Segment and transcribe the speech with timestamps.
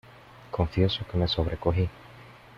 [0.49, 1.87] confieso que me sobrecogí.